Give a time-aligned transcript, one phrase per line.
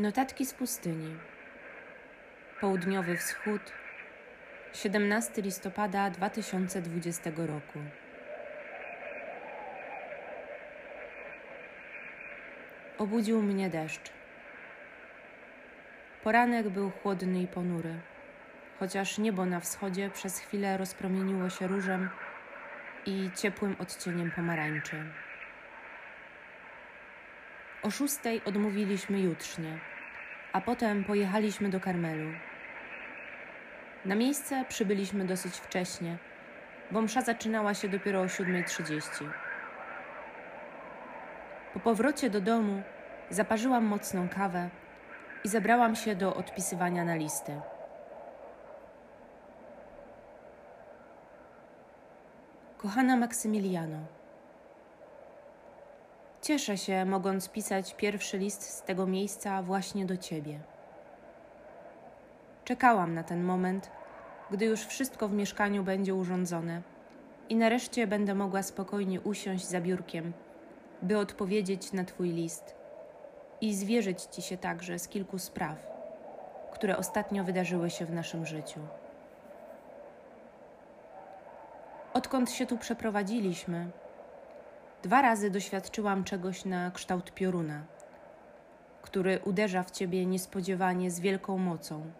[0.00, 1.16] Notatki z pustyni.
[2.60, 3.72] Południowy wschód.
[4.72, 7.78] 17 listopada 2020 roku.
[12.98, 14.12] Obudził mnie deszcz.
[16.22, 17.94] Poranek był chłodny i ponury,
[18.78, 22.10] chociaż niebo na wschodzie przez chwilę rozpromieniło się różem
[23.06, 24.96] i ciepłym odcieniem pomarańczy.
[27.82, 29.89] O szóstej odmówiliśmy jutrznie,
[30.52, 32.30] a potem pojechaliśmy do Karmelu.
[34.04, 36.16] Na miejsce przybyliśmy dosyć wcześnie,
[36.90, 39.30] bo msza zaczynała się dopiero o 7.30.
[41.74, 42.82] Po powrocie do domu
[43.30, 44.68] zaparzyłam mocną kawę
[45.44, 47.60] i zabrałam się do odpisywania na listy.
[52.78, 53.98] Kochana Maksymiliano,
[56.50, 60.60] Cieszę się, mogąc pisać pierwszy list z tego miejsca właśnie do ciebie.
[62.64, 63.90] Czekałam na ten moment,
[64.50, 66.82] gdy już wszystko w mieszkaniu będzie urządzone
[67.48, 70.32] i nareszcie będę mogła spokojnie usiąść za biurkiem,
[71.02, 72.74] by odpowiedzieć na Twój list
[73.60, 75.86] i zwierzyć Ci się także z kilku spraw,
[76.72, 78.80] które ostatnio wydarzyły się w naszym życiu.
[82.14, 83.90] Odkąd się tu przeprowadziliśmy,
[85.02, 87.82] Dwa razy doświadczyłam czegoś na kształt pioruna,
[89.02, 92.10] który uderza w ciebie niespodziewanie z wielką mocą,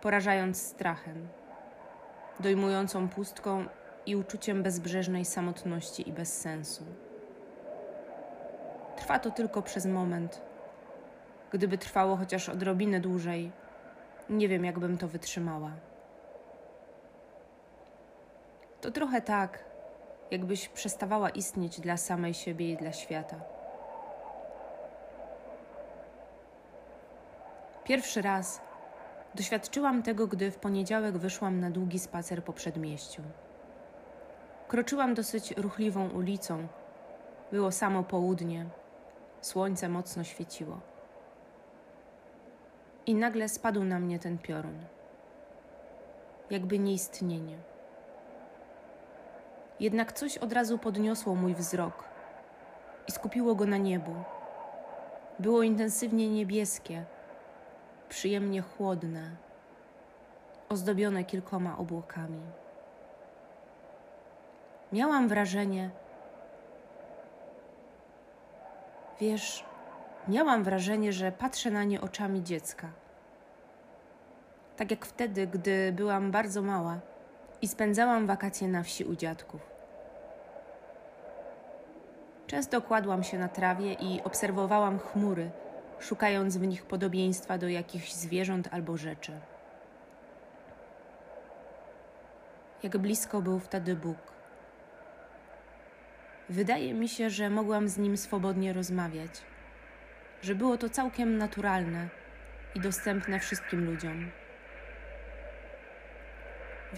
[0.00, 1.28] porażając strachem,
[2.40, 3.64] dojmującą pustką
[4.06, 6.84] i uczuciem bezbrzeżnej samotności i bezsensu.
[8.96, 10.42] Trwa to tylko przez moment.
[11.52, 13.52] Gdyby trwało chociaż odrobinę dłużej,
[14.30, 15.70] nie wiem, jakbym to wytrzymała.
[18.80, 19.67] To trochę tak,
[20.30, 23.36] jakbyś przestawała istnieć dla samej siebie i dla świata.
[27.84, 28.60] Pierwszy raz
[29.34, 33.22] doświadczyłam tego, gdy w poniedziałek wyszłam na długi spacer po przedmieściu.
[34.68, 36.66] Kroczyłam dosyć ruchliwą ulicą.
[37.52, 38.66] Było samo południe.
[39.40, 40.80] Słońce mocno świeciło.
[43.06, 44.84] I nagle spadł na mnie ten piorun.
[46.50, 47.58] Jakby nieistnienie.
[49.80, 52.04] Jednak coś od razu podniosło mój wzrok
[53.08, 54.14] i skupiło go na niebu.
[55.38, 57.04] Było intensywnie niebieskie,
[58.08, 59.36] przyjemnie chłodne,
[60.68, 62.40] ozdobione kilkoma obłokami.
[64.92, 65.90] Miałam wrażenie,
[69.20, 69.64] wiesz,
[70.28, 72.88] miałam wrażenie, że patrzę na nie oczami dziecka.
[74.76, 77.00] Tak jak wtedy, gdy byłam bardzo mała
[77.62, 79.60] i spędzałam wakacje na wsi u dziadków.
[82.46, 85.50] Często kładłam się na trawie i obserwowałam chmury,
[86.00, 89.32] szukając w nich podobieństwa do jakichś zwierząt albo rzeczy.
[92.82, 94.16] Jak blisko był wtedy Bóg.
[96.48, 99.30] Wydaje mi się, że mogłam z nim swobodnie rozmawiać,
[100.42, 102.08] że było to całkiem naturalne
[102.74, 104.30] i dostępne wszystkim ludziom.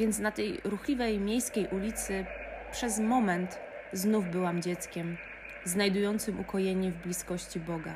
[0.01, 2.27] Więc na tej ruchliwej miejskiej ulicy
[2.73, 3.61] przez moment
[3.93, 5.17] znów byłam dzieckiem,
[5.65, 7.95] znajdującym ukojenie w bliskości Boga.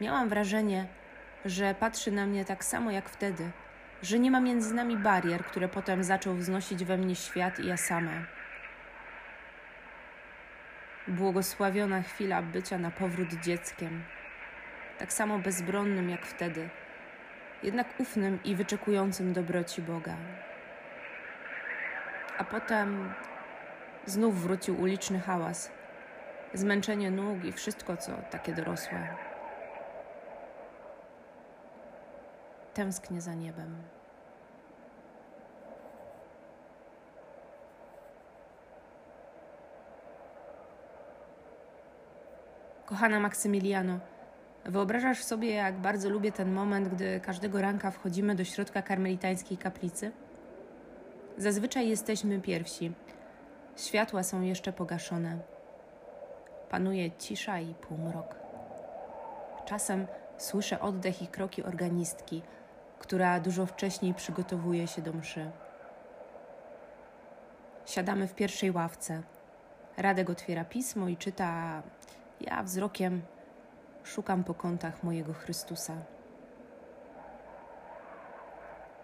[0.00, 0.86] Miałam wrażenie,
[1.44, 3.50] że patrzy na mnie tak samo jak wtedy,
[4.02, 7.76] że nie ma między nami barier, które potem zaczął wznosić we mnie świat i ja
[7.76, 8.24] sama.
[11.08, 14.04] Błogosławiona chwila bycia na powrót dzieckiem,
[14.98, 16.68] tak samo bezbronnym jak wtedy
[17.62, 20.16] jednak ufnym i wyczekującym dobroci Boga.
[22.38, 23.14] A potem
[24.06, 25.72] znów wrócił uliczny hałas,
[26.54, 29.08] zmęczenie nóg i wszystko, co takie dorosłe.
[32.74, 33.82] Tęsknię za niebem.
[42.86, 43.98] Kochana Maksymiliano,
[44.68, 50.12] Wyobrażasz sobie, jak bardzo lubię ten moment, gdy każdego ranka wchodzimy do środka karmelitańskiej kaplicy?
[51.38, 52.92] Zazwyczaj jesteśmy pierwsi.
[53.76, 55.38] Światła są jeszcze pogaszone.
[56.70, 58.34] Panuje cisza i półmrok.
[59.64, 60.06] Czasem
[60.38, 62.42] słyszę oddech i kroki organistki,
[62.98, 65.50] która dużo wcześniej przygotowuje się do mszy.
[67.86, 69.22] Siadamy w pierwszej ławce.
[69.96, 71.82] Radek otwiera pismo i czyta,
[72.40, 73.22] ja wzrokiem
[74.04, 75.94] szukam po kątach mojego Chrystusa.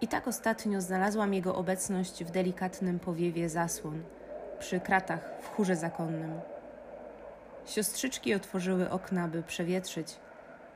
[0.01, 4.03] I tak ostatnio znalazłam jego obecność w delikatnym powiewie zasłon,
[4.59, 6.41] przy kratach w chórze zakonnym.
[7.67, 10.17] Siostrzyczki otworzyły okna, by przewietrzyć,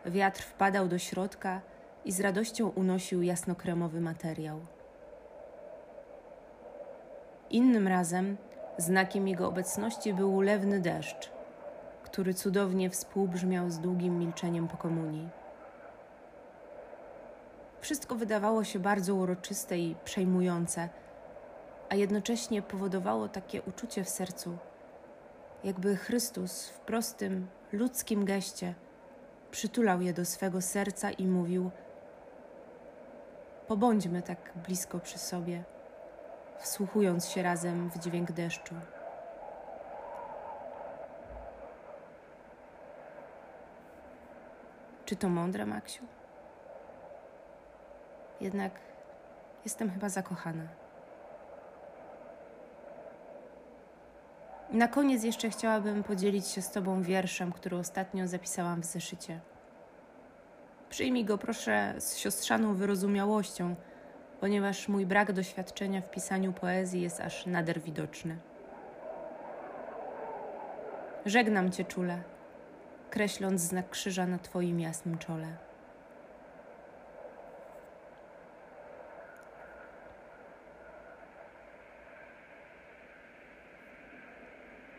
[0.07, 1.61] Wiatr wpadał do środka
[2.05, 4.61] i z radością unosił jasnokremowy materiał.
[7.51, 8.37] Innym razem
[8.79, 11.31] znakiem jego obecności był ulewny deszcz,
[12.11, 15.29] który cudownie współbrzmiał z długim milczeniem po komunii.
[17.81, 20.89] Wszystko wydawało się bardzo uroczyste i przejmujące,
[21.89, 24.59] a jednocześnie powodowało takie uczucie w sercu,
[25.65, 28.75] jakby Chrystus w prostym, ludzkim geście
[29.51, 31.71] przytulał je do swego serca i mówił:
[33.67, 35.65] Pobądźmy tak blisko przy sobie,
[36.61, 38.75] wsłuchując się razem w dźwięk deszczu.
[45.09, 46.05] Czy to mądre, Maksiu?
[48.41, 48.73] Jednak
[49.65, 50.69] jestem chyba zakochana.
[54.71, 59.41] Na koniec jeszcze chciałabym podzielić się z Tobą wierszem, który ostatnio zapisałam w zeszycie.
[60.91, 63.75] Przyjmij go proszę z siostrzaną wyrozumiałością,
[64.41, 68.39] ponieważ mój brak doświadczenia w pisaniu poezji jest aż nader widoczny.
[71.27, 72.23] Żegnam Cię czule,
[73.11, 75.57] kreśląc znak krzyża na Twoim jasnym czole.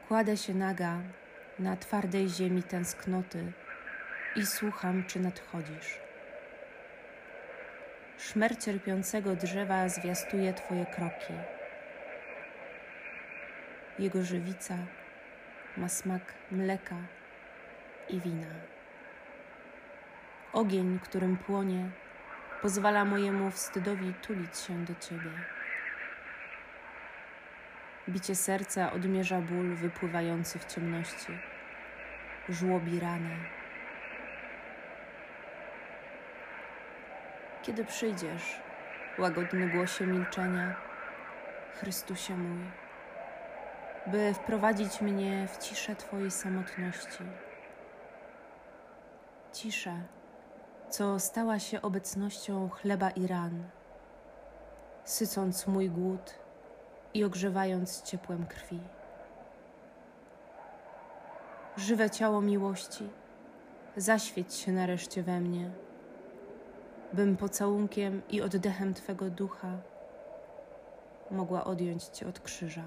[0.07, 1.01] Kładę się naga
[1.59, 3.51] na twardej ziemi tęsknoty
[4.35, 5.99] i słucham, czy nadchodzisz.
[8.17, 11.33] Szmer cierpiącego drzewa zwiastuje Twoje kroki.
[13.99, 14.77] Jego żywica
[15.77, 16.95] ma smak mleka
[18.09, 18.47] i wina.
[20.53, 21.89] Ogień, którym płonie,
[22.61, 25.31] pozwala mojemu wstydowi tulić się do Ciebie.
[28.09, 31.37] Bicie serca odmierza ból wypływający w ciemności.
[32.49, 33.35] Żłobi ranę.
[37.61, 38.59] Kiedy przyjdziesz,
[39.17, 40.75] łagodny głosie milczenia,
[41.79, 42.65] Chrystusie mój,
[44.07, 47.23] by wprowadzić mnie w ciszę Twojej samotności.
[49.59, 50.01] Ciszę,
[50.89, 53.63] co stała się obecnością chleba i ran,
[55.03, 56.33] sycąc mój głód
[57.13, 58.79] i ogrzewając ciepłem krwi.
[61.77, 63.09] Żywe ciało miłości,
[63.97, 65.71] zaświeć się nareszcie we mnie,
[67.13, 69.77] bym pocałunkiem i oddechem Twego ducha
[71.31, 72.83] mogła odjąć Cię od krzyża.